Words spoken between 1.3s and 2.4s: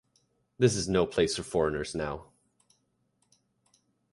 for foreigners now.